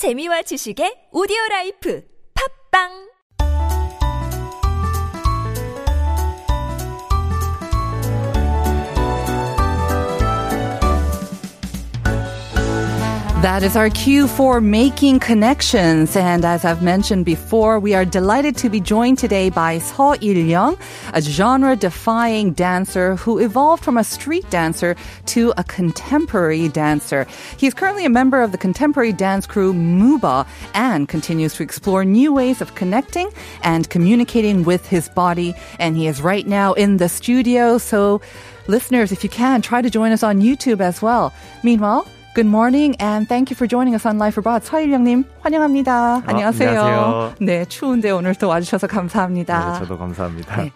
재미와 0.00 0.40
지식의 0.48 1.12
오디오 1.12 1.36
라이프. 1.50 2.00
팝빵 2.32 3.09
That 13.42 13.62
is 13.62 13.74
our 13.74 13.88
cue 13.88 14.28
for 14.28 14.60
making 14.60 15.20
connections. 15.20 16.14
And 16.14 16.44
as 16.44 16.66
I've 16.66 16.82
mentioned 16.82 17.24
before, 17.24 17.80
we 17.80 17.94
are 17.94 18.04
delighted 18.04 18.54
to 18.58 18.68
be 18.68 18.80
joined 18.80 19.16
today 19.16 19.48
by 19.48 19.78
Seo 19.78 20.22
Il-young, 20.22 20.76
a 21.14 21.22
genre-defying 21.22 22.52
dancer 22.52 23.16
who 23.16 23.38
evolved 23.38 23.82
from 23.82 23.96
a 23.96 24.04
street 24.04 24.44
dancer 24.50 24.94
to 25.24 25.54
a 25.56 25.64
contemporary 25.64 26.68
dancer. 26.68 27.26
He 27.56 27.66
is 27.66 27.72
currently 27.72 28.04
a 28.04 28.10
member 28.10 28.42
of 28.42 28.52
the 28.52 28.58
contemporary 28.58 29.14
dance 29.14 29.46
crew 29.46 29.72
Muba 29.72 30.46
and 30.74 31.08
continues 31.08 31.54
to 31.54 31.62
explore 31.62 32.04
new 32.04 32.34
ways 32.34 32.60
of 32.60 32.74
connecting 32.74 33.30
and 33.62 33.88
communicating 33.88 34.64
with 34.64 34.86
his 34.86 35.08
body. 35.08 35.54
And 35.78 35.96
he 35.96 36.08
is 36.08 36.20
right 36.20 36.46
now 36.46 36.74
in 36.74 36.98
the 36.98 37.08
studio. 37.08 37.78
So 37.78 38.20
listeners, 38.66 39.12
if 39.12 39.24
you 39.24 39.30
can, 39.30 39.62
try 39.62 39.80
to 39.80 39.88
join 39.88 40.12
us 40.12 40.22
on 40.22 40.42
YouTube 40.42 40.82
as 40.82 41.00
well. 41.00 41.32
Meanwhile, 41.62 42.06
Good 42.32 42.46
morning 42.46 42.94
and 43.00 43.26
thank 43.28 43.50
you 43.50 43.56
for 43.56 43.66
joining 43.66 43.92
us 43.96 44.06
on 44.06 44.16
Life 44.16 44.38
Abroad. 44.38 44.62
서일영님 44.64 45.24
환영합니다. 45.40 46.22
안녕하세요. 46.26 46.68
안녕하세요. 46.68 47.34
네, 47.40 47.64
추운데 47.64 48.10
오늘 48.12 48.36
또 48.36 48.46
와주셔서 48.48 48.86
감사합니다. 48.86 49.72
네, 49.72 49.78
저도 49.80 49.98
감사합니다. 49.98 50.62
네. 50.62 50.70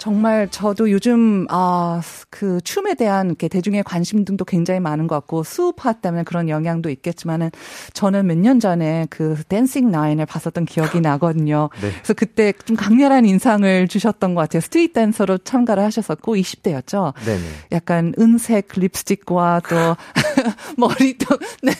정말 0.00 0.48
저도 0.50 0.90
요즘 0.90 1.46
아, 1.50 2.00
그 2.30 2.58
춤에 2.64 2.94
대한 2.94 3.26
이렇게 3.26 3.48
대중의 3.48 3.82
관심 3.84 4.24
등도 4.24 4.46
굉장히 4.46 4.80
많은 4.80 5.06
것 5.06 5.14
같고 5.16 5.44
스우파 5.44 5.92
때문에 5.92 6.22
그런 6.24 6.48
영향도 6.48 6.88
있겠지만은 6.88 7.50
저는 7.92 8.26
몇 8.26 8.36
년 8.40 8.58
전에 8.60 9.06
그 9.10 9.36
댄싱 9.48 9.90
나인을 9.90 10.24
봤었던 10.24 10.64
기억이 10.64 11.00
나거든요. 11.02 11.68
네. 11.82 11.90
그래서 11.92 12.14
그때 12.14 12.54
좀 12.64 12.74
강렬한 12.76 13.26
인상을 13.26 13.86
주셨던 13.88 14.34
것 14.34 14.40
같아요. 14.40 14.62
street 14.62 14.94
댄서로 14.94 15.36
참가를 15.36 15.82
하셨었고 15.84 16.34
20대였죠. 16.34 17.12
네네. 17.26 17.42
약간 17.72 18.14
은색 18.18 18.68
립스틱과 18.76 19.60
또 19.68 19.96
머리도 20.78 21.38
네 21.62 21.72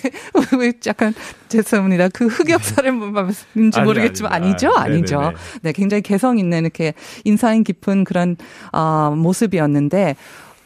약간 0.87 1.15
죄송합니다. 1.49 2.09
그 2.11 2.27
흑역사를 2.27 2.93
말씀인지 2.93 3.79
아니, 3.81 3.87
모르겠지만 3.87 4.33
아닙니다. 4.33 4.51
아니죠, 4.69 4.71
아, 4.77 4.83
아니죠. 4.83 5.21
네네네. 5.21 5.37
네, 5.63 5.73
굉장히 5.73 6.03
개성 6.03 6.39
있는 6.39 6.61
이렇게 6.63 6.93
인상 7.25 7.63
깊은 7.65 8.05
그런 8.11 8.37
어, 8.73 9.15
모습이었는데 9.17 10.17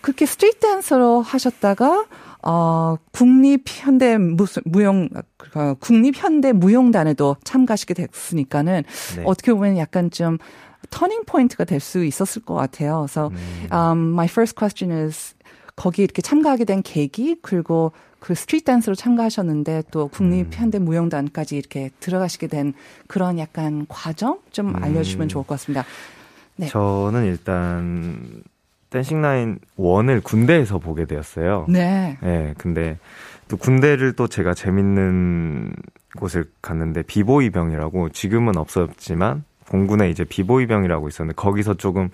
그렇게 0.01 0.25
street 0.25 0.61
댄서로 0.61 1.21
하셨다가 1.21 2.07
어, 2.43 2.97
국립 3.13 3.65
현대 3.67 4.17
무슨 4.17 4.63
무용 4.65 5.11
어, 5.55 5.75
국립 5.79 6.17
현대 6.17 6.53
무용단에도 6.53 7.37
참가하시게 7.45 7.93
됐으니까는 7.95 8.83
네. 9.17 9.23
어떻게 9.27 9.53
보면 9.53 9.77
약간 9.77 10.11
좀 10.11 10.39
터닝 10.91 11.25
포인트가 11.27 11.65
될 11.65 11.81
수 11.81 12.05
있었을 12.05 12.43
것 12.43 12.55
같아요. 12.55 13.07
그래서 13.07 13.31
um, 13.73 14.13
my 14.13 14.27
first 14.27 14.55
question 14.59 14.91
is 15.07 15.35
거기 15.77 16.03
이렇게 16.03 16.23
참가하게 16.23 16.65
된 16.65 16.83
계기 16.83 17.37
그리고 17.43 17.93
그 18.21 18.35
street 18.35 18.65
댄스로 18.65 18.95
참가하셨는데 18.95 19.83
또 19.91 20.09
국립 20.09 20.49
현대 20.53 20.79
무용단까지 20.79 21.59
이렇게 21.59 21.91
들어가시게 22.01 22.47
된 22.47 22.73
그런 23.07 23.39
약간 23.39 23.85
과정 23.89 24.39
좀 24.51 24.75
알려주시면 24.83 25.29
좋을 25.29 25.45
것 25.45 25.55
같습니다. 25.57 25.85
네. 26.57 26.67
저는 26.67 27.25
일단 27.25 28.43
댄싱 28.91 29.21
나인 29.21 29.59
원을 29.77 30.21
군대에서 30.21 30.79
보게 30.79 31.05
되었어요. 31.05 31.67
네. 31.69 32.17
네, 32.21 32.55
근데 32.59 32.99
또 33.49 33.57
군대를 33.57 34.15
또 34.15 34.29
제가 34.29 34.55
재밌는 34.55 35.75
곳을 36.17 36.45
갔는데 36.63 37.03
비보이 37.03 37.51
병이라고 37.51 38.11
지금은 38.11 38.57
없었지만 38.57 39.45
공군에 39.69 40.11
이제 40.11 40.25
비보이 40.25 40.67
병이라고 40.67 41.09
있었는데 41.09 41.35
거기서 41.35 41.75
조금 41.75 42.11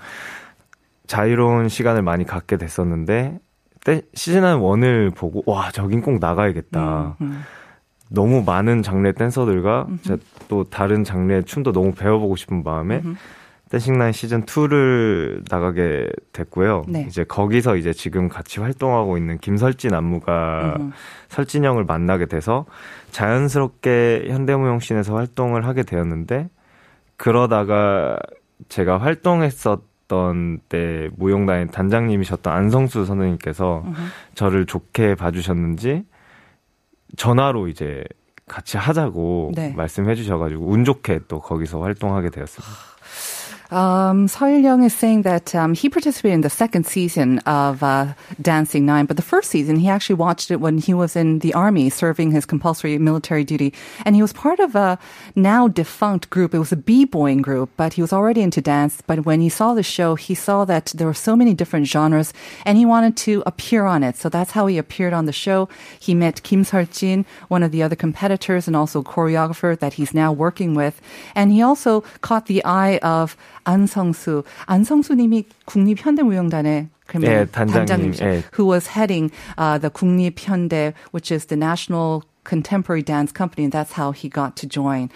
자유로운 1.06 1.68
시간을 1.68 2.02
많이 2.02 2.24
갖게 2.24 2.56
됐었는데 2.56 3.38
때 3.84 4.02
시즌 4.14 4.42
1을 4.42 5.14
보고 5.14 5.42
와 5.46 5.70
저긴 5.70 6.00
꼭 6.00 6.18
나가야겠다. 6.18 7.16
음, 7.20 7.42
너무 8.08 8.42
많은 8.44 8.82
장르 8.82 9.12
댄서들과 9.12 9.86
또 10.48 10.64
다른 10.64 11.04
장르의 11.04 11.44
춤도 11.44 11.72
너무 11.72 11.92
배워보고 11.92 12.36
싶은 12.36 12.62
마음에 12.62 13.02
음흠. 13.04 13.16
댄싱나인 13.70 14.12
시즌 14.12 14.44
2를 14.44 15.44
나가게 15.48 16.08
됐고요. 16.32 16.84
네. 16.88 17.06
이제 17.08 17.22
거기서 17.22 17.76
이제 17.76 17.92
지금 17.92 18.28
같이 18.28 18.58
활동하고 18.58 19.16
있는 19.16 19.38
김설진 19.38 19.94
안무가 19.94 20.76
음흠. 20.76 20.90
설진 21.28 21.64
형을 21.64 21.84
만나게 21.84 22.26
돼서 22.26 22.66
자연스럽게 23.12 24.26
현대무용신에서 24.28 25.14
활동을 25.14 25.66
하게 25.66 25.84
되었는데 25.84 26.48
그러다가 27.16 28.18
제가 28.68 28.98
활동했었던 28.98 30.60
때 30.68 31.08
무용단의 31.16 31.68
단장님이셨던 31.68 32.52
안성수 32.52 33.04
선생님께서 33.04 33.84
저를 34.34 34.66
좋게 34.66 35.14
봐주셨는지 35.14 36.04
전화로 37.16 37.68
이제 37.68 38.02
같이 38.48 38.76
하자고 38.76 39.52
네. 39.54 39.72
말씀해 39.76 40.16
주셔가지고 40.16 40.66
운 40.66 40.84
좋게 40.84 41.20
또 41.28 41.38
거기서 41.38 41.80
활동하게 41.80 42.30
되었습니다. 42.30 42.74
Um, 43.70 44.26
Seo 44.26 44.60
Young 44.60 44.82
is 44.82 44.92
saying 44.92 45.22
that 45.22 45.54
um, 45.54 45.74
he 45.74 45.88
participated 45.88 46.34
in 46.34 46.40
the 46.40 46.50
second 46.50 46.88
season 46.88 47.38
of 47.40 47.84
uh, 47.84 48.14
Dancing 48.42 48.84
Nine, 48.84 49.06
but 49.06 49.16
the 49.16 49.22
first 49.22 49.48
season 49.48 49.76
he 49.76 49.88
actually 49.88 50.16
watched 50.16 50.50
it 50.50 50.60
when 50.60 50.78
he 50.78 50.92
was 50.92 51.14
in 51.14 51.38
the 51.38 51.54
army 51.54 51.88
serving 51.88 52.32
his 52.32 52.44
compulsory 52.44 52.98
military 52.98 53.44
duty, 53.44 53.72
and 54.04 54.16
he 54.16 54.22
was 54.22 54.32
part 54.32 54.58
of 54.58 54.74
a 54.74 54.98
now 55.36 55.68
defunct 55.68 56.30
group. 56.30 56.52
It 56.52 56.58
was 56.58 56.72
a 56.72 56.76
b-boying 56.76 57.42
group, 57.42 57.70
but 57.76 57.92
he 57.92 58.02
was 58.02 58.12
already 58.12 58.40
into 58.40 58.60
dance. 58.60 59.04
But 59.06 59.24
when 59.24 59.40
he 59.40 59.48
saw 59.48 59.74
the 59.74 59.84
show, 59.84 60.16
he 60.16 60.34
saw 60.34 60.64
that 60.64 60.86
there 60.86 61.06
were 61.06 61.14
so 61.14 61.36
many 61.36 61.54
different 61.54 61.86
genres, 61.86 62.32
and 62.66 62.76
he 62.76 62.84
wanted 62.84 63.16
to 63.18 63.44
appear 63.46 63.84
on 63.84 64.02
it. 64.02 64.16
So 64.16 64.28
that's 64.28 64.50
how 64.50 64.66
he 64.66 64.78
appeared 64.78 65.12
on 65.12 65.26
the 65.26 65.32
show. 65.32 65.68
He 66.00 66.12
met 66.12 66.42
Kim 66.42 66.64
Seol-jin, 66.64 67.24
one 67.46 67.62
of 67.62 67.70
the 67.70 67.84
other 67.84 67.94
competitors, 67.94 68.66
and 68.66 68.74
also 68.74 69.04
choreographer 69.04 69.78
that 69.78 69.92
he's 69.92 70.12
now 70.12 70.32
working 70.32 70.74
with, 70.74 71.00
and 71.36 71.52
he 71.52 71.62
also 71.62 72.00
caught 72.20 72.46
the 72.46 72.64
eye 72.64 72.98
of 72.98 73.36
안성수. 73.70 74.42
안성수 74.66 75.14
님이 75.14 75.44
국립현대무용단의 75.64 76.88
그러면 77.06 77.32
예, 77.32 77.44
단장님, 77.44 77.86
단장님이죠. 77.86 78.24
예. 78.24 78.42
who 78.54 78.66
was 78.70 78.86
heading 78.86 79.32
uh, 79.58 79.78
the 79.78 79.90
국립현대, 79.90 80.94
which 81.12 81.32
is 81.34 81.46
the 81.46 81.56
national 81.58 82.22
contemporary 82.44 83.02
dance 83.02 83.32
company, 83.32 83.64
and 83.64 83.72
that's 83.72 83.98
how 83.98 84.12
he 84.12 84.28
got 84.28 84.56
to 84.56 84.68
join. 84.68 85.08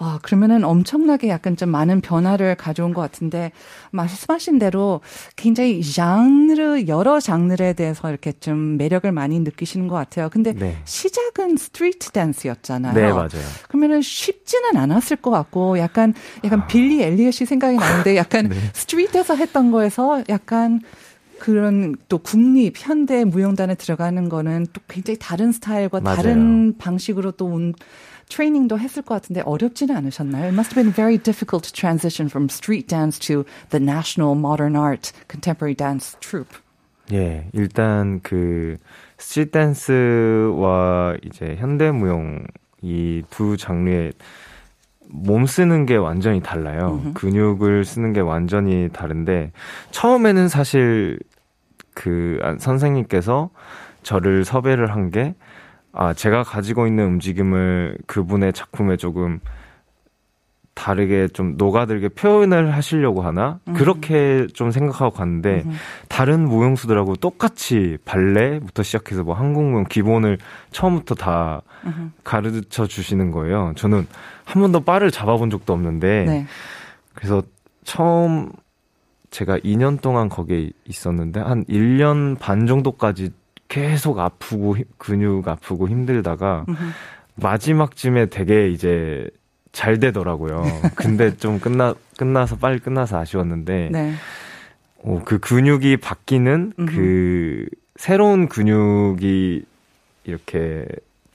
아, 0.00 0.20
그러면은 0.22 0.62
엄청나게 0.62 1.28
약간 1.28 1.56
좀 1.56 1.70
많은 1.70 2.00
변화를 2.00 2.54
가져온 2.54 2.94
것 2.94 3.00
같은데, 3.00 3.50
말씀하신 3.90 4.60
대로 4.60 5.00
굉장히 5.34 5.82
장르, 5.82 6.84
여러 6.86 7.18
장르에 7.18 7.72
대해서 7.72 8.08
이렇게 8.08 8.32
좀 8.32 8.76
매력을 8.76 9.10
많이 9.10 9.40
느끼시는 9.40 9.88
것 9.88 9.96
같아요. 9.96 10.28
근데 10.28 10.52
네. 10.52 10.76
시작은 10.84 11.56
street 11.56 12.12
댄스였잖아요. 12.12 12.94
네, 12.94 13.10
맞아요. 13.10 13.28
그러면은 13.68 14.00
쉽지는 14.00 14.76
않았을 14.76 15.16
것 15.16 15.32
같고, 15.32 15.78
약간, 15.80 16.14
약간 16.44 16.68
빌리 16.68 17.02
엘리엇이 17.02 17.44
생각이 17.44 17.76
나는데, 17.76 18.16
약간 18.16 18.46
네. 18.50 18.56
street에서 18.74 19.34
했던 19.34 19.72
거에서 19.72 20.22
약간 20.28 20.80
그런 21.38 21.94
또 22.08 22.18
국립 22.18 22.74
현대 22.76 23.24
무용단에 23.24 23.74
들어가는 23.74 24.28
거는 24.28 24.66
또 24.72 24.80
굉장히 24.88 25.18
다른 25.18 25.52
스타일과 25.52 26.00
맞아요. 26.00 26.16
다른 26.16 26.76
방식으로 26.78 27.32
또 27.32 27.46
온, 27.46 27.74
트레이닝도 28.28 28.78
했을 28.78 29.02
것 29.02 29.14
같은데 29.14 29.40
어렵지는 29.40 29.96
않으셨나요? 29.96 30.44
It 30.44 30.52
must 30.54 30.74
have 30.74 30.82
been 30.82 30.92
very 30.92 31.16
difficult 31.16 31.66
to 31.68 31.72
transition 31.72 32.28
from 32.28 32.48
street 32.50 32.86
dance 32.88 33.18
to 33.20 33.44
the 33.70 33.82
national 33.82 34.36
modern 34.36 34.76
art 34.76 35.12
contemporary 35.30 35.74
dance 35.74 36.16
troupe. 36.20 36.58
예, 37.10 37.48
일단 37.54 38.20
그 38.22 38.76
스트릿 39.16 39.52
댄스와 39.52 41.16
이제 41.24 41.56
현대 41.58 41.90
무용 41.90 42.44
이 42.82 43.22
두 43.30 43.56
장르의 43.56 44.12
몸 45.10 45.46
쓰는 45.46 45.86
게 45.86 45.96
완전히 45.96 46.42
달라요. 46.42 47.00
근육을 47.14 47.84
쓰는 47.86 48.12
게 48.12 48.20
완전히 48.20 48.90
다른데 48.92 49.52
처음에는 49.90 50.48
사실 50.48 51.18
그 51.98 52.38
아, 52.42 52.54
선생님께서 52.58 53.50
저를 54.04 54.44
섭외를 54.44 54.92
한 54.92 55.10
게 55.10 55.34
아, 55.92 56.12
제가 56.14 56.44
가지고 56.44 56.86
있는 56.86 57.04
움직임을 57.06 57.98
그분의 58.06 58.52
작품에 58.52 58.96
조금 58.96 59.40
다르게 60.74 61.26
좀 61.26 61.56
녹아들게 61.56 62.10
표현을 62.10 62.72
하시려고 62.72 63.22
하나 63.22 63.58
그렇게 63.74 64.46
좀 64.54 64.70
생각하고 64.70 65.10
갔는데 65.12 65.64
다른 66.08 66.44
무용수들하고 66.44 67.16
똑같이 67.16 67.98
발레부터 68.04 68.84
시작해서 68.84 69.24
뭐 69.24 69.34
한국 69.34 69.64
무용 69.64 69.82
기본을 69.88 70.38
처음부터 70.70 71.16
다 71.16 71.62
가르쳐 72.22 72.86
주시는 72.86 73.32
거예요. 73.32 73.72
저는 73.74 74.06
한 74.44 74.62
번도 74.62 74.80
바를 74.80 75.10
잡아본 75.10 75.50
적도 75.50 75.72
없는데 75.72 76.24
네. 76.26 76.46
그래서 77.14 77.42
처음 77.82 78.50
제가 79.30 79.58
2년 79.58 80.00
동안 80.00 80.28
거기에 80.28 80.70
있었는데 80.86 81.40
한 81.40 81.64
1년 81.66 82.38
반 82.38 82.66
정도까지 82.66 83.30
계속 83.68 84.18
아프고 84.18 84.76
힘- 84.78 84.84
근육 84.96 85.46
아프고 85.46 85.88
힘들다가 85.88 86.64
마지막쯤에 87.34 88.26
되게 88.26 88.68
이제 88.70 89.28
잘 89.72 90.00
되더라고요. 90.00 90.64
근데 90.94 91.34
좀 91.36 91.60
끝나 91.60 91.94
끝나서 92.16 92.56
빨리 92.56 92.78
끝나서 92.78 93.18
아쉬웠는데 93.18 93.90
네. 93.92 94.12
어, 95.02 95.22
그 95.24 95.38
근육이 95.38 95.98
바뀌는 95.98 96.72
그 96.88 97.66
새로운 97.96 98.48
근육이 98.48 99.62
이렇게 100.24 100.86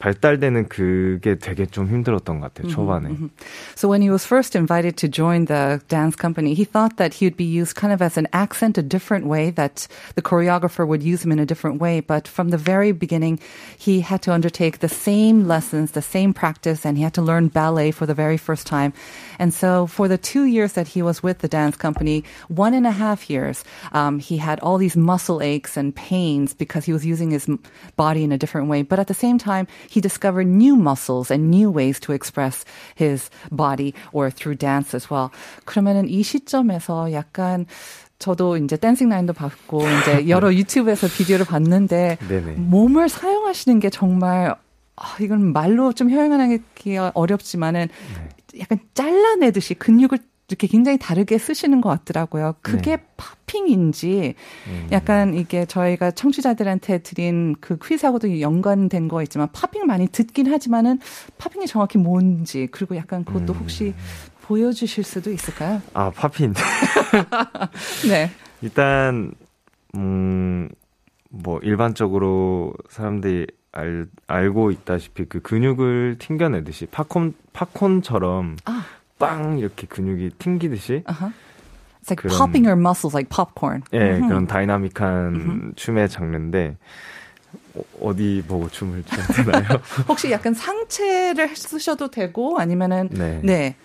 발달되는 0.02 0.69
그게 0.69 1.34
되게 1.34 1.66
좀 1.66 1.88
힘들었던 1.88 2.40
것 2.40 2.54
같아요, 2.54 2.70
초반에. 2.70 3.08
Mm-hmm. 3.08 3.30
So 3.75 3.88
when 3.88 4.00
he 4.00 4.10
was 4.10 4.25
first 4.25 4.54
invited 4.54 4.96
to 4.98 5.08
join 5.08 5.46
the 5.46 5.80
dance 5.88 6.14
company, 6.14 6.54
he 6.54 6.64
thought 6.64 6.98
that 6.98 7.14
he 7.14 7.26
would 7.26 7.36
be 7.36 7.44
used 7.44 7.75
kind 7.75 7.92
of 7.92 8.00
as 8.00 8.16
an 8.16 8.28
accent, 8.32 8.78
a 8.78 8.82
different 8.82 9.26
way, 9.26 9.50
that 9.50 9.88
the 10.14 10.22
choreographer 10.22 10.86
would 10.86 11.02
use 11.02 11.25
him 11.25 11.32
in 11.32 11.38
a 11.38 11.46
different 11.46 11.80
way. 11.80 12.00
But 12.00 12.28
from 12.28 12.50
the 12.50 12.56
very 12.56 12.92
beginning, 12.92 13.40
he 13.76 14.00
had 14.00 14.22
to 14.22 14.32
undertake 14.32 14.78
the 14.78 14.88
same 14.88 15.48
lessons, 15.48 15.92
the 15.92 16.02
same 16.02 16.32
practice, 16.32 16.86
and 16.86 16.96
he 16.96 17.02
had 17.02 17.14
to 17.14 17.22
learn 17.22 17.48
ballet 17.48 17.90
for 17.90 18.06
the 18.06 18.14
very 18.14 18.36
first 18.36 18.66
time. 18.66 18.92
And 19.40 19.52
so 19.52 19.86
for 19.86 20.06
the 20.06 20.19
two 20.19 20.44
years 20.44 20.75
that 20.75 20.86
he 20.86 21.02
was 21.02 21.22
with 21.22 21.38
the 21.40 21.48
dance 21.48 21.76
company, 21.76 22.22
one 22.46 22.72
and 22.72 22.86
a 22.86 22.92
half 22.92 23.28
years, 23.28 23.64
um, 23.92 24.20
he 24.20 24.36
had 24.36 24.60
all 24.60 24.78
these 24.78 24.96
muscle 24.96 25.42
aches 25.42 25.76
and 25.76 25.94
pains 25.94 26.54
because 26.54 26.84
he 26.84 26.92
was 26.92 27.04
using 27.04 27.30
his 27.30 27.50
body 27.96 28.22
in 28.22 28.30
a 28.30 28.38
different 28.38 28.69
way. 28.69 28.82
But 28.82 28.98
at 29.00 29.08
the 29.08 29.14
same 29.14 29.38
time, 29.38 29.66
he 29.93 30.01
discovered 30.01 30.47
new 30.47 30.75
muscles 30.75 31.29
and 31.29 31.49
new 31.51 31.69
ways 31.69 31.99
to 31.99 32.13
express 32.13 32.65
his 32.95 33.29
body 33.51 33.93
or 34.11 34.31
through 34.31 34.57
dance 34.57 34.95
as 34.95 35.11
well. 35.11 35.29
그러면은 35.65 36.09
이 36.09 36.23
시점에서 36.23 37.11
약간 37.11 37.65
저도 38.17 38.57
이제 38.57 38.77
댄싱 38.77 39.09
라인도 39.09 39.33
봤고 39.33 39.83
이제 40.01 40.29
여러 40.29 40.53
유튜브에서 40.55 41.07
비디오를 41.07 41.45
봤는데 41.45 42.17
네네. 42.27 42.53
몸을 42.53 43.09
사용하시는 43.09 43.79
게 43.79 43.89
정말 43.89 44.55
아, 44.95 45.15
이건 45.19 45.53
말로 45.53 45.91
좀 45.91 46.07
표현하기 46.07 46.97
어렵지만은 47.13 47.89
네. 47.89 48.59
약간 48.59 48.79
잘라내듯이 48.93 49.73
근육을 49.73 50.19
이렇게 50.53 50.67
굉장히 50.67 50.97
다르게 50.97 51.38
쓰시는 51.38 51.81
것 51.81 51.89
같더라고요. 51.89 52.55
그게 52.61 52.97
네. 52.97 53.03
팝핑인지 53.17 54.35
음. 54.67 54.88
약간 54.91 55.33
이게 55.33 55.65
저희가 55.65 56.11
청취자들한테 56.11 57.00
드린 57.00 57.55
그 57.59 57.77
퀴즈하고도 57.77 58.39
연관된 58.39 59.07
거 59.07 59.21
있지만 59.23 59.50
팝핑 59.51 59.85
많이 59.85 60.07
듣긴 60.07 60.51
하지만은 60.51 61.00
팝핑이 61.38 61.67
정확히 61.67 61.97
뭔지 61.97 62.67
그리고 62.71 62.95
약간 62.95 63.25
그것도 63.25 63.53
음. 63.53 63.59
혹시 63.59 63.94
보여주실 64.44 65.03
수도 65.03 65.31
있을까요? 65.31 65.81
아 65.94 66.11
팝핑. 66.11 66.53
네. 68.09 68.29
일단 68.61 69.33
음 69.95 70.69
뭐 71.33 71.59
일반적으로 71.63 72.75
사람들이 72.89 73.47
알, 73.71 74.05
알고 74.27 74.69
있다시피 74.69 75.25
그 75.25 75.41
근육을 75.41 76.17
튕겨내듯이 76.19 76.85
팝콘 76.85 77.33
팝콘처럼 77.53 78.57
아. 78.65 78.85
빵 79.23 79.57
이렇게 79.59 79.87
근육이 79.87 80.31
튕기듯이. 80.37 81.03
Uh-huh. 81.05 81.31
It's 82.01 82.09
like 82.09 82.21
그런, 82.21 82.37
popping 82.37 82.65
your 82.65 82.75
muscles 82.75 83.15
like 83.15 83.29
popcorn. 83.29 83.83
예, 83.93 83.99
mm-hmm. 83.99 84.27
그런 84.27 84.47
dynamic한 84.47 85.33
mm-hmm. 85.33 85.75
춤의 85.75 86.09
장르인데 86.09 86.75
어디 88.01 88.44
보고 88.45 88.69
춤을 88.69 89.03
춰야 89.03 89.25
되나요? 89.27 89.81
혹시 90.07 90.29
약간 90.31 90.53
상체를 90.53 91.55
쓰셔도 91.55 92.11
되고 92.11 92.59
아니면은 92.59 93.09
네. 93.11 93.39
네. 93.43 93.75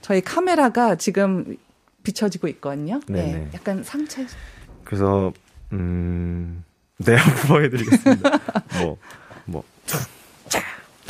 저희 0.00 0.20
카메라가 0.20 0.94
지금 0.94 1.56
비춰지고 2.04 2.46
있거든요. 2.48 3.00
네, 3.08 3.32
네. 3.32 3.50
약간 3.54 3.82
상체. 3.82 4.26
그래서 4.84 5.32
음, 5.72 6.64
네 6.98 7.16
한번 7.16 7.46
보여드리겠습니다. 7.48 8.30
뭐 8.80 8.96
뭐. 9.44 9.64
자. 9.86 9.98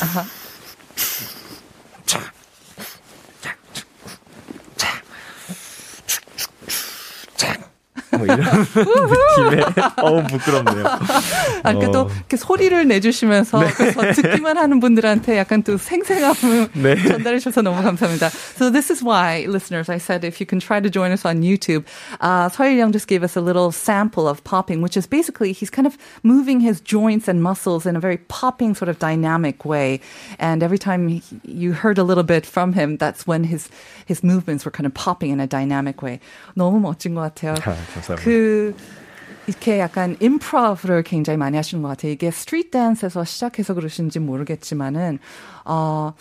아 0.00 0.24
뭐 8.15 8.25
이런 8.25 8.39
느낌의 8.39 9.65
어우 9.97 10.23
부끄럽네요. 10.27 10.85
아, 11.63 11.73
그러니까 11.73 11.89
어. 11.89 11.91
또 11.91 12.09
이렇게 12.09 12.37
소리를 12.37 12.87
내주시면서 12.87 13.59
네. 13.59 13.71
그래서 13.71 14.01
듣기만 14.13 14.57
하는 14.57 14.79
분들한테 14.79 15.37
약간 15.37 15.63
또 15.63 15.77
생생함을 15.77 16.69
네. 16.73 16.95
전달해 16.95 17.39
주셔서 17.39 17.61
너무 17.61 17.81
감사합니다. 17.83 18.29
So 18.57 18.69
this 18.71 18.91
is 18.91 19.03
why, 19.03 19.45
listeners, 19.47 19.89
I 19.89 19.97
said 19.97 20.23
if 20.23 20.39
you 20.39 20.45
can 20.45 20.59
try 20.59 20.79
to 20.79 20.89
join 20.89 21.11
us 21.11 21.25
on 21.25 21.41
YouTube, 21.41 21.83
uh, 22.21 22.49
Seo 22.49 22.75
Young 22.75 22.91
just 22.91 23.07
gave 23.07 23.23
us 23.23 23.35
a 23.35 23.41
little 23.41 23.71
sample 23.71 24.27
of 24.27 24.43
popping, 24.43 24.81
which 24.81 24.95
is 24.95 25.05
basically 25.05 25.51
he's 25.51 25.69
kind 25.69 25.85
of 25.85 25.97
moving 26.23 26.59
his 26.59 26.79
joints 26.81 27.27
and 27.27 27.43
muscles 27.43 27.85
in 27.85 27.95
a 27.95 27.99
very 27.99 28.17
popping 28.17 28.73
sort 28.73 28.89
of 28.89 28.99
dynamic 28.99 29.65
way. 29.65 29.99
And 30.39 30.63
every 30.63 30.79
time 30.79 31.07
he, 31.07 31.23
you 31.43 31.73
heard 31.73 31.97
a 31.97 32.03
little 32.03 32.23
bit 32.23 32.45
from 32.45 32.73
him, 32.73 32.97
that's 32.97 33.27
when 33.27 33.43
his 33.43 33.69
his 34.05 34.23
movements 34.23 34.65
were 34.65 34.71
kind 34.71 34.87
of 34.87 34.93
popping 34.93 35.31
in 35.31 35.39
a 35.39 35.47
dynamic 35.47 36.01
way. 36.01 36.19
너무 36.55 36.79
멋진 36.79 37.15
것 37.15 37.21
같아요. 37.21 37.55
그 38.14 38.74
이렇게 39.46 39.78
약간 39.78 40.16
임프로브를 40.20 41.02
굉장히 41.02 41.36
많이 41.36 41.56
하시는 41.56 41.82
것 41.82 41.88
같아요. 41.88 42.12
이게 42.12 42.30
스트리트 42.30 42.70
댄스에서 42.70 43.24
시작해서 43.24 43.74
그러신지 43.74 44.18
모르겠지만은 44.18 45.18
어 45.64 46.12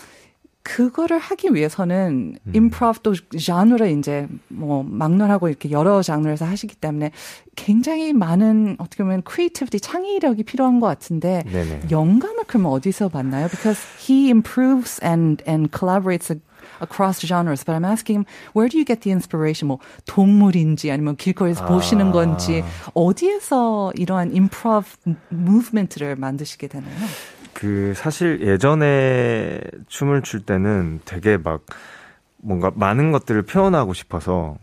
그거를 0.66 1.20
하기 1.20 1.54
위해서는 1.54 2.38
음. 2.44 2.56
improv도 2.56 3.14
장르를 3.40 3.92
이제 3.92 4.28
뭐 4.48 4.82
막론하고 4.84 5.48
이렇게 5.48 5.70
여러 5.70 6.02
장르에서 6.02 6.46
하시기 6.46 6.76
때문에 6.76 7.12
굉장히 7.56 8.14
많은 8.14 8.76
어떻게 8.80 9.04
보면 9.04 9.22
creativity 9.22 9.80
창의력이 9.80 10.42
필요한 10.44 10.80
것 10.80 10.88
같은데 10.88 11.44
네네. 11.52 11.82
영감을 11.92 12.46
그러면 12.48 12.72
어디서 12.72 13.10
받나요? 13.10 13.48
Because 13.48 13.80
he 14.00 14.32
improvs 14.32 15.00
and 15.06 15.44
and 15.48 15.70
collaborates 15.72 16.36
across 16.81 17.25
genres. 17.25 17.63
But 17.63 17.75
I'm 17.75 17.86
asking 17.86 18.19
him, 18.22 18.25
where 18.54 18.69
do 18.69 18.77
you 18.77 18.86
get 18.86 19.01
the 19.01 19.12
inspiration? 19.12 19.68
뭐 19.68 19.80
동물인지 20.06 20.92
아니면 20.92 21.16
길거리에서 21.16 21.66
아. 21.66 21.68
보시는 21.68 22.12
건지 22.12 22.63
어디에서 22.94 23.94
이러한 23.95 24.31
improv 24.31 24.98
movement를 25.31 26.16
만드시게 26.16 26.68
되나요? 26.68 26.95
그 27.54 27.94
사실 27.95 28.42
예전에 28.42 29.62
춤을 29.88 30.24
출 30.24 30.42
때는 30.42 31.00
되게 31.06 31.38
막 31.38 31.62
뭔가 32.38 32.72
많은 32.75 33.12
것들을 33.12 33.42
표현하고 33.44 33.94
싶어서 33.94 34.57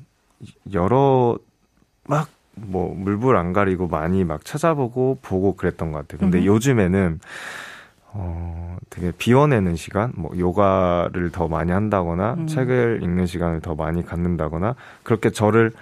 여러 0.72 1.38
막 2.04 2.28
뭐 2.54 2.94
물불 2.94 3.36
안 3.36 3.52
가리고 3.52 3.88
많이 3.88 4.24
막 4.24 4.44
찾아보고 4.44 5.18
보고 5.22 5.56
그랬던 5.56 5.92
것 5.92 5.98
같아요. 5.98 6.20
근데 6.20 6.38
음. 6.38 6.44
요즘에는 6.44 7.20
어, 8.14 8.76
되게 8.90 9.10
비워내는 9.10 9.76
시간, 9.76 10.12
뭐, 10.16 10.30
요가를 10.36 11.30
더 11.30 11.48
많이 11.48 11.72
한다거나, 11.72 12.34
음. 12.34 12.46
책을 12.46 13.00
읽는 13.02 13.26
시간을 13.26 13.60
더 13.60 13.74
많이 13.74 14.04
갖는다거나, 14.04 14.74
그렇게 15.02 15.30
저를 15.30 15.72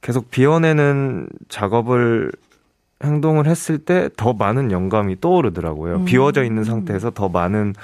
계속 0.00 0.30
비워내는 0.30 1.28
작업을, 1.48 2.30
행동을 3.02 3.46
했을 3.46 3.78
때 3.78 4.08
더 4.16 4.32
많은 4.32 4.70
영감이 4.70 5.20
떠오르더라고요. 5.20 5.96
음. 5.96 6.04
비워져 6.04 6.44
있는 6.44 6.64
상태에서 6.64 7.10
더 7.10 7.28
많은 7.28 7.74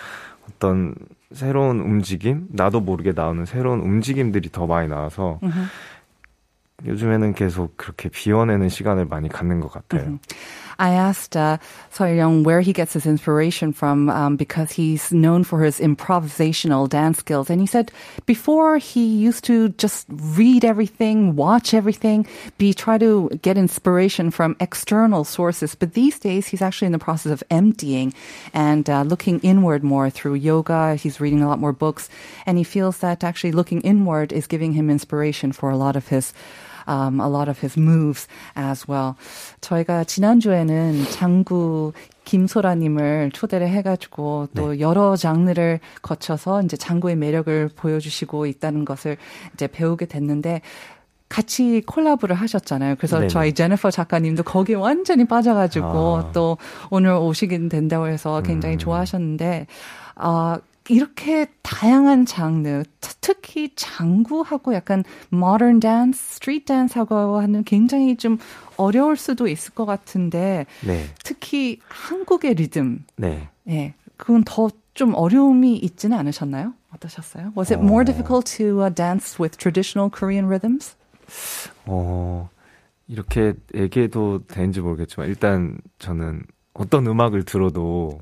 어떤 0.48 0.94
새로운 1.32 1.80
움직임, 1.80 2.46
나도 2.50 2.80
모르게 2.80 3.12
나오는 3.12 3.44
새로운 3.44 3.80
움직임들이 3.80 4.50
더 4.52 4.66
많이 4.66 4.88
나와서, 4.88 5.40
음. 5.42 5.50
요즘에는 6.86 7.34
계속 7.34 7.76
그렇게 7.76 8.08
비워내는 8.08 8.68
시간을 8.68 9.04
많이 9.04 9.28
갖는 9.28 9.60
것 9.60 9.70
같아요. 9.70 10.02
음. 10.10 10.18
I 10.80 10.94
asked 10.94 11.36
uh, 11.36 11.58
Young 12.00 12.42
where 12.42 12.62
he 12.62 12.72
gets 12.72 12.94
his 12.94 13.04
inspiration 13.04 13.74
from 13.74 14.08
um, 14.08 14.36
because 14.36 14.72
he's 14.72 15.12
known 15.12 15.44
for 15.44 15.62
his 15.62 15.78
improvisational 15.78 16.88
dance 16.88 17.18
skills. 17.18 17.50
And 17.50 17.60
he 17.60 17.66
said 17.66 17.92
before 18.24 18.78
he 18.78 19.04
used 19.04 19.44
to 19.44 19.68
just 19.76 20.06
read 20.08 20.64
everything, 20.64 21.36
watch 21.36 21.74
everything, 21.74 22.26
be 22.56 22.72
try 22.72 22.96
to 22.96 23.28
get 23.42 23.58
inspiration 23.58 24.30
from 24.30 24.56
external 24.58 25.24
sources. 25.24 25.74
But 25.74 25.92
these 25.92 26.18
days 26.18 26.48
he's 26.48 26.62
actually 26.62 26.86
in 26.86 26.92
the 26.92 26.98
process 26.98 27.30
of 27.30 27.44
emptying 27.50 28.14
and 28.54 28.88
uh, 28.88 29.02
looking 29.02 29.38
inward 29.40 29.84
more 29.84 30.08
through 30.08 30.34
yoga. 30.34 30.94
He's 30.94 31.20
reading 31.20 31.42
a 31.42 31.48
lot 31.48 31.58
more 31.58 31.74
books, 31.74 32.08
and 32.46 32.56
he 32.56 32.64
feels 32.64 32.98
that 32.98 33.22
actually 33.22 33.52
looking 33.52 33.82
inward 33.82 34.32
is 34.32 34.46
giving 34.46 34.72
him 34.72 34.88
inspiration 34.88 35.52
for 35.52 35.68
a 35.68 35.76
lot 35.76 35.94
of 35.94 36.08
his 36.08 36.32
um, 36.90 37.20
a 37.20 37.28
lot 37.28 37.48
of 37.48 37.58
his 37.64 37.78
moves 37.78 38.26
as 38.58 38.84
well. 38.90 39.14
저희가 39.60 40.04
지난주에는 40.04 41.04
장구 41.10 41.92
김소라님을 42.24 43.30
초대를 43.32 43.68
해가지고 43.68 44.48
또 44.54 44.72
네. 44.72 44.80
여러 44.80 45.16
장르를 45.16 45.80
거쳐서 46.02 46.62
이제 46.62 46.76
장구의 46.76 47.16
매력을 47.16 47.70
보여주시고 47.74 48.46
있다는 48.46 48.84
것을 48.84 49.16
이제 49.54 49.66
배우게 49.66 50.06
됐는데 50.06 50.60
같이 51.28 51.80
콜라보를 51.86 52.34
하셨잖아요. 52.34 52.96
그래서 52.96 53.18
네네. 53.18 53.28
저희 53.28 53.52
제니퍼 53.52 53.90
작가님도 53.90 54.42
거기에 54.42 54.74
완전히 54.74 55.24
빠져가지고 55.24 56.16
아. 56.16 56.32
또 56.32 56.58
오늘 56.90 57.12
오시게 57.12 57.68
된다고 57.68 58.08
해서 58.08 58.42
굉장히 58.42 58.74
음. 58.74 58.78
좋아하셨는데, 58.78 59.68
아, 60.16 60.58
이렇게 60.90 61.46
다양한 61.62 62.26
장르, 62.26 62.82
특히 63.20 63.72
장구하고 63.76 64.74
약간 64.74 65.04
modern 65.32 65.80
dance, 65.80 66.20
street 66.20 66.66
dance하고 66.66 67.38
하는 67.38 67.64
굉장히 67.64 68.16
좀 68.16 68.38
어려울 68.76 69.16
수도 69.16 69.46
있을 69.46 69.74
것 69.74 69.86
같은데, 69.86 70.66
네. 70.86 71.04
특히 71.24 71.78
한국의 71.88 72.54
리듬. 72.54 73.04
네. 73.16 73.48
네. 73.64 73.94
그건 74.16 74.42
더 74.44 74.70
좀 74.94 75.14
어려움이 75.14 75.76
있지는 75.78 76.18
않으셨나요? 76.18 76.74
어떠셨어요? 76.94 77.52
Was 77.56 77.72
it 77.72 77.82
more 77.82 78.04
difficult 78.04 78.44
to 78.58 78.82
uh, 78.82 78.94
dance 78.94 79.42
with 79.42 79.56
traditional 79.56 80.10
Korean 80.10 80.46
rhythms? 80.46 80.94
어, 81.86 82.50
이렇게 83.08 83.54
얘기해도 83.74 84.46
되는지 84.46 84.80
모르겠지만, 84.80 85.28
일단 85.28 85.78
저는 85.98 86.42
어떤 86.74 87.06
음악을 87.06 87.44
들어도 87.44 88.20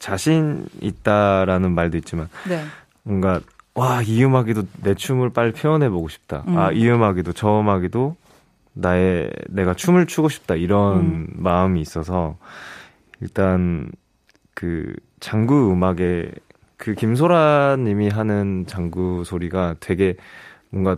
자신 0.00 0.66
있다라는 0.80 1.72
말도 1.72 1.96
있지만, 1.98 2.28
네. 2.48 2.64
뭔가, 3.04 3.40
와, 3.74 4.02
이 4.02 4.24
음악에도 4.24 4.64
내 4.82 4.94
춤을 4.94 5.30
빨리 5.30 5.52
표현해보고 5.52 6.08
싶다. 6.08 6.42
음. 6.48 6.58
아, 6.58 6.72
이 6.72 6.88
음악에도 6.88 7.32
저 7.32 7.60
음악에도 7.60 8.16
나의, 8.72 9.30
내가 9.48 9.74
춤을 9.74 10.06
추고 10.06 10.28
싶다. 10.28 10.56
이런 10.56 10.98
음. 10.98 11.26
마음이 11.36 11.80
있어서, 11.80 12.36
일단, 13.20 13.92
그, 14.54 14.92
장구 15.20 15.70
음악에, 15.72 16.32
그 16.76 16.94
김소라 16.94 17.76
님이 17.78 18.08
하는 18.08 18.64
장구 18.66 19.24
소리가 19.24 19.76
되게 19.80 20.16
뭔가 20.70 20.96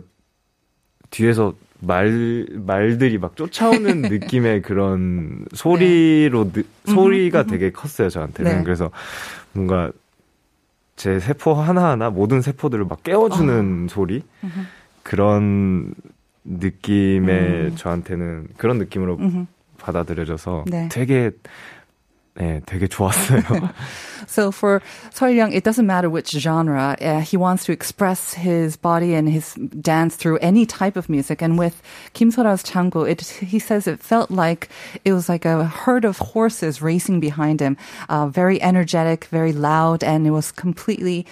뒤에서 1.11 1.54
말, 1.84 2.46
말들이 2.52 3.18
막 3.18 3.36
쫓아오는 3.36 4.02
느낌의 4.08 4.62
그런 4.62 5.44
소리로, 5.52 6.52
느, 6.52 6.62
소리가 6.86 7.44
되게 7.44 7.70
컸어요, 7.70 8.08
저한테는. 8.08 8.58
네. 8.58 8.62
그래서 8.62 8.90
뭔가 9.52 9.90
제 10.96 11.18
세포 11.18 11.54
하나하나 11.54 12.10
모든 12.10 12.40
세포들을 12.40 12.84
막 12.84 13.02
깨워주는 13.02 13.88
소리? 13.90 14.22
그런 15.02 15.94
느낌의 16.44 17.70
음. 17.70 17.72
저한테는 17.76 18.48
그런 18.56 18.78
느낌으로. 18.78 19.18
받아들여져서 19.78 20.64
네. 20.68 20.88
되게, 20.92 21.32
네, 22.38 22.62
되게 22.67 22.88
좋았어요. 22.88 23.41
So 24.27 24.51
for 24.51 24.81
Seo 25.13 25.34
Young, 25.34 25.53
it 25.53 25.63
doesn't 25.63 25.88
matter 25.88 26.10
which 26.10 26.31
genre. 26.31 26.98
Uh, 27.01 27.22
he 27.22 27.38
wants 27.38 27.65
to 27.65 27.72
express 27.72 28.34
his 28.34 28.75
body 28.75 29.15
and 29.15 29.27
his 29.29 29.55
dance 29.79 30.15
through 30.15 30.38
any 30.38 30.65
type 30.65 30.98
of 30.98 31.10
music. 31.10 31.41
And 31.41 31.57
with 31.57 31.81
Kim 32.13 32.29
Sora's 32.29 32.62
Changu, 32.62 33.10
it 33.10 33.22
he 33.22 33.57
says 33.57 33.88
it 33.88 34.00
felt 34.00 34.29
like 34.29 34.69
it 35.05 35.13
was 35.13 35.29
like 35.29 35.46
a 35.46 35.65
herd 35.65 36.05
of 36.05 36.19
horses 36.19 36.81
racing 36.81 37.19
behind 37.19 37.60
him. 37.60 37.77
Uh, 38.10 38.27
very 38.27 38.62
energetic, 38.62 39.25
very 39.25 39.53
loud, 39.53 40.03
and 40.03 40.27
it 40.27 40.31
was 40.31 40.51
completely 40.51 41.25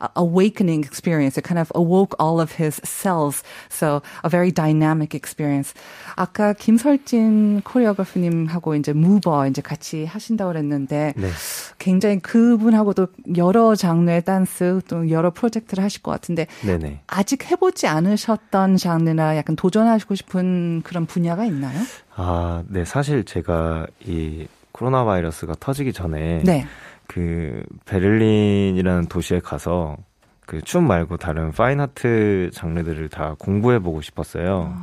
uh, 0.00 0.08
awakening 0.14 0.84
experience. 0.84 1.38
It 1.38 1.42
kind 1.42 1.58
of 1.58 1.72
awoke 1.74 2.14
all 2.20 2.40
of 2.40 2.52
his 2.52 2.76
cells. 2.84 3.42
So 3.68 4.02
a 4.22 4.28
very 4.28 4.52
dynamic 4.52 5.14
experience. 5.14 5.74
아까 6.16 6.52
김설진 6.52 7.62
코리오그래프님하고 7.62 8.76
이제 8.78 8.92
무버 8.92 9.46
이제 9.48 9.62
같이 9.62 10.04
하신다고 10.04 10.45
그랬는데 10.47 11.13
네. 11.15 11.29
굉장히 11.77 12.19
그분하고도 12.19 13.07
여러 13.37 13.75
장르의 13.75 14.23
댄스 14.23 14.81
또 14.87 15.09
여러 15.09 15.31
프로젝트를 15.31 15.83
하실 15.83 16.01
것 16.01 16.11
같은데 16.11 16.47
네네. 16.65 17.01
아직 17.07 17.49
해보지 17.49 17.87
않으셨던 17.87 18.77
장르나 18.77 19.37
약간 19.37 19.55
도전하시고 19.55 20.15
싶은 20.15 20.81
그런 20.83 21.05
분야가 21.05 21.45
있나요? 21.45 21.79
아, 22.15 22.63
네, 22.67 22.85
사실 22.85 23.23
제가 23.23 23.87
이 24.05 24.47
코로나 24.71 25.03
바이러스가 25.05 25.53
터지기 25.59 25.93
전에 25.93 26.41
네. 26.43 26.65
그 27.07 27.63
베를린이라는 27.85 29.07
도시에 29.07 29.39
가서 29.39 29.97
그 30.45 30.61
춤 30.61 30.87
말고 30.87 31.17
다른 31.17 31.51
fine 31.51 31.81
art 31.81 32.49
장르들을 32.53 33.09
다 33.09 33.35
공부해 33.37 33.79
보고 33.79 34.01
싶었어요. 34.01 34.73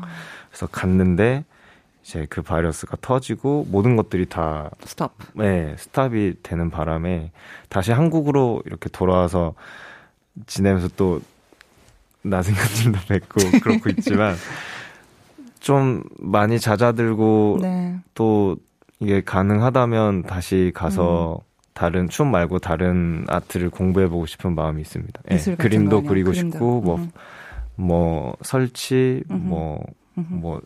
그래서 0.50 0.66
갔는데 0.66 1.44
이제 2.04 2.26
그 2.28 2.42
바이러스가 2.42 2.98
터지고 3.00 3.66
모든 3.70 3.96
것들이 3.96 4.26
다 4.26 4.70
스톱. 4.84 5.12
네, 5.34 5.74
스탑이 5.78 6.34
되는 6.42 6.70
바람에 6.70 7.32
다시 7.70 7.92
한국으로 7.92 8.62
이렇게 8.66 8.90
돌아와서 8.90 9.54
지내면서 10.46 10.88
또 10.96 11.20
나승현님도 12.22 12.98
뵙고 13.08 13.58
그렇고 13.62 13.88
있지만 13.88 14.34
좀 15.60 16.04
많이 16.18 16.60
잦아들고 16.60 17.58
네. 17.62 17.96
또 18.12 18.56
이게 19.00 19.22
가능하다면 19.22 20.24
다시 20.24 20.72
가서 20.74 21.40
다른 21.72 22.08
춤 22.08 22.30
말고 22.30 22.58
다른 22.58 23.24
아트를 23.28 23.70
공부해 23.70 24.08
보고 24.08 24.26
싶은 24.26 24.54
마음이 24.54 24.82
있습니다. 24.82 25.22
예, 25.30 25.36
그림도? 25.56 26.02
그리고 26.02 26.30
그림도. 26.30 26.52
싶고 26.52 26.80
뭐 26.82 26.96
음. 26.96 27.10
뭐 27.76 28.36
설치 28.42 29.24
음흠. 29.30 29.42
뭐뭐 30.14 30.60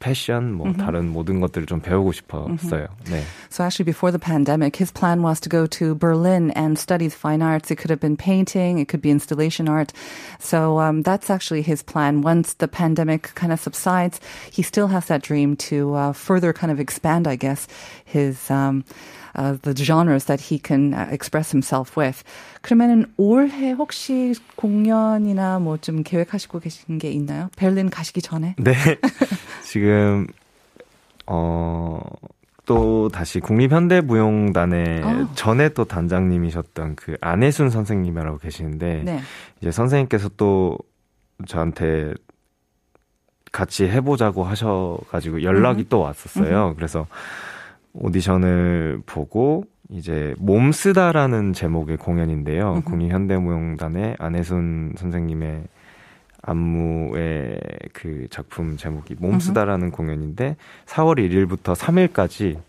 패션 0.00 0.54
뭐 0.54 0.72
다른 0.72 1.12
모든 1.12 1.40
것들을 1.40 1.66
좀 1.66 1.80
배우고 1.80 2.12
싶었어요. 2.12 2.88
네. 3.04 3.22
So 3.50 3.62
actually, 3.62 3.84
before 3.84 4.10
the 4.10 4.18
pandemic, 4.18 4.76
his 4.76 4.90
plan 4.90 5.22
was 5.22 5.38
to 5.40 5.48
go 5.50 5.66
to 5.66 5.94
Berlin 5.94 6.50
and 6.52 6.78
study 6.78 7.08
fine 7.10 7.42
arts. 7.42 7.70
It 7.70 7.76
could 7.76 7.90
have 7.90 8.00
been 8.00 8.16
painting, 8.16 8.78
it 8.78 8.88
could 8.88 9.02
be 9.02 9.10
installation 9.10 9.68
art. 9.68 9.92
So 10.40 10.80
um, 10.80 11.02
that's 11.02 11.28
actually 11.28 11.60
his 11.62 11.82
plan. 11.82 12.22
Once 12.22 12.54
the 12.54 12.66
pandemic 12.66 13.34
kind 13.34 13.52
of 13.52 13.60
subsides, 13.60 14.20
he 14.50 14.62
still 14.62 14.88
has 14.88 15.06
that 15.06 15.22
dream 15.22 15.54
to 15.68 15.94
uh, 15.94 16.12
further 16.14 16.54
kind 16.54 16.72
of 16.72 16.80
expand, 16.80 17.28
I 17.28 17.36
guess, 17.36 17.68
his 18.06 18.50
um, 18.50 18.84
uh, 19.35 19.57
the 19.61 19.75
genres 19.75 20.25
that 20.25 20.41
he 20.49 20.59
can 20.59 20.93
uh, 20.93 21.07
express 21.11 21.51
himself 21.51 21.95
with. 21.99 22.23
그러면은 22.61 23.05
올해 23.17 23.71
혹시 23.71 24.33
공연이나 24.55 25.59
뭐 25.59 25.77
좀 25.77 26.03
계획하시고 26.03 26.59
계신 26.59 26.97
게 26.97 27.11
있나요? 27.11 27.49
베를린 27.57 27.89
가시기 27.89 28.21
전에? 28.21 28.55
네. 28.57 28.73
지금 29.63 30.27
어. 31.27 31.99
또 32.65 33.09
다시 33.09 33.39
국립현대무용단의 33.39 35.01
아. 35.03 35.29
전에 35.35 35.69
또 35.69 35.85
단장님이셨던 35.85 36.95
그 36.95 37.15
안혜순 37.21 37.69
선생님이라고 37.69 38.39
계시는데 38.39 39.03
네. 39.05 39.19
이제 39.61 39.69
선생님께서 39.69 40.29
또 40.35 40.79
저한테 41.47 42.15
같이 43.51 43.85
해보자고 43.87 44.43
하셔가지고 44.43 45.43
연락이 45.43 45.87
또 45.87 45.99
왔었어요. 45.99 46.73
그래서 46.75 47.05
오디션을 47.95 49.01
보고 49.05 49.63
이제 49.89 50.33
몸 50.37 50.71
쓰다라는 50.71 51.53
제목의 51.53 51.97
공연인데요. 51.97 52.81
국립현대무용단의 52.85 54.15
안혜순 54.19 54.93
선생님의 54.97 55.63
안무의 56.41 57.59
그 57.93 58.27
작품 58.29 58.77
제목이 58.77 59.15
몸 59.17 59.39
쓰다라는 59.39 59.91
공연인데 59.91 60.57
4월 60.85 61.17
1일부터 61.17 61.75
3일까지 61.75 62.59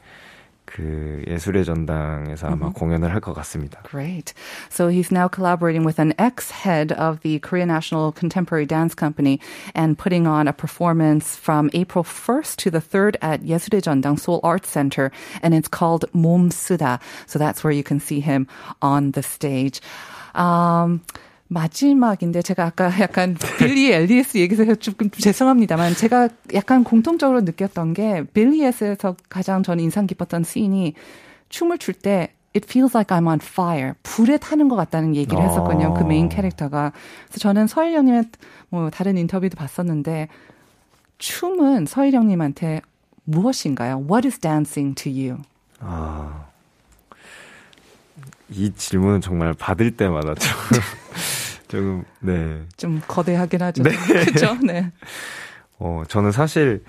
그 0.65 1.21
예술의 1.27 1.65
전당에서 1.65 2.47
아마 2.47 2.69
공연을 2.71 3.11
할 3.11 3.19
것 3.19 3.33
같습니다. 3.33 3.81
Great. 3.83 4.33
So 4.69 4.87
he's 4.87 5.11
now 5.11 5.27
collaborating 5.27 5.83
with 5.85 5.99
an 5.99 6.13
ex 6.17 6.49
head 6.49 6.93
of 6.93 7.19
the 7.21 7.39
Korean 7.39 7.67
National 7.67 8.13
Contemporary 8.13 8.65
Dance 8.65 8.95
Company 8.95 9.39
and 9.75 9.97
putting 9.97 10.27
on 10.27 10.47
a 10.47 10.53
performance 10.53 11.35
from 11.35 11.69
April 11.73 12.05
1st 12.05 12.55
to 12.63 12.71
the 12.71 12.79
3rd 12.79 13.17
at 13.21 13.41
예술의 13.41 13.81
전당 13.81 14.17
Seoul 14.17 14.39
Arts 14.43 14.69
Center. 14.69 15.11
And 15.43 15.53
it's 15.53 15.67
called 15.67 16.05
몸 16.13 16.49
쓰다. 16.49 17.01
So 17.27 17.37
that's 17.37 17.63
where 17.63 17.73
you 17.73 17.83
can 17.83 17.99
see 17.99 18.21
him 18.21 18.47
on 18.81 19.11
the 19.11 19.23
stage. 19.23 19.81
Um, 20.35 21.01
마지막인데 21.48 22.42
제가 22.42 22.64
아까 22.64 22.90
약간 23.00 23.36
빌리 23.58 23.92
엘리엇 23.92 24.38
얘기해서 24.38 24.74
조금 24.76 25.10
죄송합니다만 25.10 25.94
제가 25.94 26.28
약간 26.54 26.82
공통적으로 26.84 27.40
느꼈던 27.42 27.94
게 27.94 28.24
빌리 28.34 28.64
엘리엇에서 28.64 29.16
가장 29.28 29.62
저는 29.62 29.84
인상 29.84 30.06
깊었던 30.06 30.44
scene이 30.44 30.94
춤을 31.48 31.78
출 31.78 31.94
때 31.94 32.32
It 32.56 32.64
feels 32.66 32.96
like 32.96 33.14
I'm 33.14 33.26
on 33.28 33.38
fire. 33.42 33.92
불에 34.02 34.38
타는 34.38 34.68
것 34.68 34.76
같다는 34.76 35.14
얘기를 35.14 35.42
했었거든요. 35.44 35.92
그 35.92 36.04
메인 36.04 36.30
캐릭터가. 36.30 36.92
그래서 37.26 37.38
저는 37.38 37.66
서일영님의 37.66 38.24
뭐 38.70 38.88
다른 38.88 39.18
인터뷰도 39.18 39.56
봤었는데 39.58 40.28
춤은 41.18 41.84
서일영님한테 41.84 42.80
무엇인가요? 43.24 44.06
What 44.08 44.26
is 44.26 44.38
dancing 44.38 44.94
to 44.94 45.12
you? 45.12 45.42
아, 45.80 46.46
이 48.48 48.72
질문은 48.74 49.20
정말 49.20 49.52
받을 49.52 49.94
때마다 49.94 50.32
조금, 51.68 52.04
네. 52.20 52.62
좀 52.76 53.00
거대하긴 53.06 53.62
하죠. 53.62 53.82
그렇죠? 54.26 54.54
네. 54.64 54.92
어, 55.78 56.02
저는 56.08 56.32
사실 56.32 56.82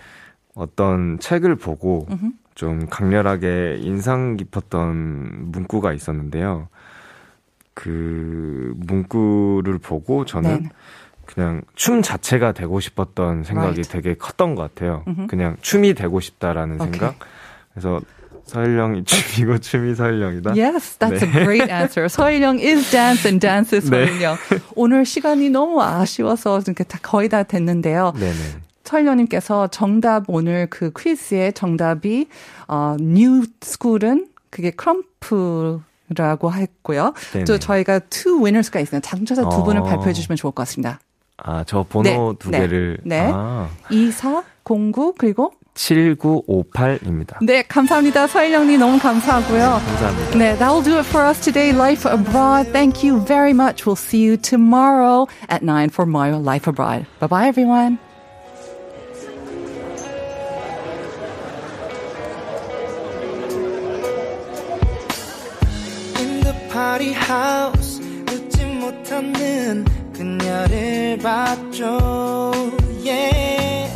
어떤 0.55 1.19
책을 1.19 1.55
보고. 1.55 2.07
좀 2.55 2.87
강렬하게 2.89 3.77
인상 3.81 4.35
깊었던 4.35 5.51
문구가 5.51 5.93
있었는데요. 5.93 6.69
그 7.75 8.73
문구를 8.77 9.77
보고 9.77 10.25
저는 10.25 10.63
네. 10.63 10.69
그냥 11.27 11.61
춤 11.75 12.01
자체가 12.01 12.53
되고 12.53 12.79
싶었던 12.79 13.43
생각이 13.43 13.67
Right. 13.81 13.89
되게 13.91 14.15
컸던 14.15 14.55
것 14.55 14.63
같아요. 14.73 15.03
음흠. 15.07 15.27
그냥 15.27 15.57
춤이 15.61 15.93
되고 15.93 16.19
싶다라는 16.19 16.81
오케이. 16.81 16.91
생각. 16.93 17.19
그래서 17.73 18.01
서일영이 18.47 19.03
춤이고 19.03 19.59
춤이 19.59 19.95
서일영이다. 19.95 20.51
Yes, 20.51 20.97
that's 20.97 21.19
네. 21.19 21.25
a 21.25 21.31
great 21.43 21.71
answer. 21.71 22.07
서일영 22.09 22.59
is 22.59 22.89
dance 22.89 23.27
and 23.27 23.39
dance 23.39 23.77
is 23.77 23.89
네. 23.89 24.07
서일영. 24.07 24.37
오늘 24.75 25.05
시간이 25.05 25.49
너무 25.49 25.81
아쉬워서 25.81 26.59
이렇게 26.65 26.83
다 26.83 26.97
거의 27.01 27.29
다 27.29 27.43
됐는데요. 27.43 28.13
네네. 28.17 28.33
서일영님께서 28.83 29.67
정답 29.67 30.23
오늘 30.27 30.67
그 30.69 30.91
퀴즈의 30.97 31.53
정답이 31.53 32.27
어, 32.67 32.95
new 32.99 33.43
school은 33.61 34.27
그게 34.49 34.71
krump 34.71 35.81
라고 36.15 36.53
했고요. 36.53 37.13
네네. 37.33 37.43
또 37.43 37.59
저희가 37.59 37.99
two 37.99 38.37
winners가 38.41 38.79
있어요. 38.79 39.01
당첨자 39.01 39.49
두 39.49 39.63
분을 39.63 39.81
어. 39.81 39.83
발표해 39.83 40.13
주시면 40.13 40.37
좋을 40.37 40.53
것 40.53 40.63
같습니다. 40.63 41.01
아, 41.35 41.63
저 41.65 41.85
번호 41.87 42.31
네, 42.31 42.39
두 42.39 42.49
네, 42.49 42.59
개를. 42.59 42.97
네. 43.03 43.29
아, 43.31 43.69
2409 43.91 45.15
그리고 45.17 45.51
7958입니다. 45.76 47.38
네, 47.42 47.62
감사합니다. 47.62 48.26
서일영님 48.26 48.78
너무 48.78 48.98
감사하고요. 48.98 49.80
감사합니다. 49.84 50.38
네, 50.38 50.56
that 50.58 50.70
will 50.70 50.82
do 50.82 50.98
it 50.98 51.06
for 51.08 51.26
us 51.26 51.40
today. 51.40 51.70
Life 51.72 52.06
Abroad. 52.06 52.70
Thank 52.72 53.02
you 53.02 53.24
very 53.24 53.52
much. 53.52 53.86
We'll 53.86 53.96
see 53.96 54.20
you 54.20 54.36
tomorrow 54.36 55.28
at 55.48 55.62
9 55.62 55.88
for 55.90 56.04
Mario 56.06 56.38
Life 56.38 56.66
Abroad. 56.68 57.06
Bye 57.20 57.26
bye, 57.28 57.48
everyone. 57.48 57.98
In 66.20 66.40
the 66.44 66.54
party 66.70 67.12
house 67.14 68.00
웃지 68.30 68.64
못하는 68.66 69.84
그녀를 70.12 71.18
봤죠 71.22 72.52
yeah 73.04 73.95